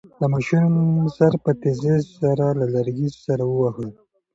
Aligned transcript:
د 0.19 0.21
ماشوم 0.33 0.73
سر 1.17 1.33
په 1.43 1.51
تېزۍ 1.61 1.95
سره 2.17 2.45
له 2.59 2.65
لرګي 2.75 3.09
سره 3.25 3.43
وواهه. 3.51 3.87